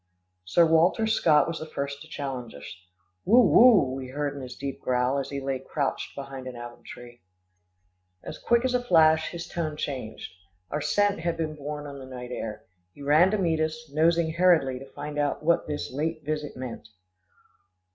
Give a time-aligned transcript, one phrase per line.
[0.45, 2.65] Sir Walter Scott was the first to challenge us.
[3.23, 6.81] "Woo, woo," we heard in his deep growl, as he lay crouched behind an apple
[6.83, 7.21] tree.
[8.23, 10.31] As quick as a flash, his tone changed.
[10.71, 12.65] Our scent had been borne on the night air.
[12.95, 16.87] He ran to meet us, nosing hurriedly, to find out what this late visit meant.